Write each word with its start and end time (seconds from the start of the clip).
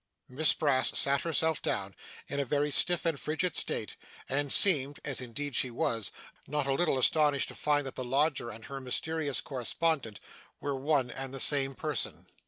Miss 0.29 0.51
Brass 0.53 0.97
sat 0.97 1.21
herself 1.21 1.61
down, 1.61 1.93
in 2.27 2.39
a 2.39 2.43
very 2.43 2.71
stiff 2.71 3.05
and 3.05 3.19
frigid 3.19 3.55
state, 3.55 3.97
and 4.27 4.51
seemed 4.51 4.99
as 5.05 5.21
indeed 5.21 5.55
she 5.55 5.69
was 5.69 6.11
not 6.47 6.65
a 6.65 6.73
little 6.73 6.97
astonished 6.97 7.49
to 7.49 7.53
find 7.55 7.85
that 7.85 7.93
the 7.93 8.03
lodger 8.03 8.49
and 8.49 8.65
her 8.65 8.81
mysterious 8.81 9.41
correspondent 9.41 10.19
were 10.59 10.73
one 10.75 11.11
and 11.11 11.35
the 11.35 11.39
same 11.39 11.75
person. 11.75 12.25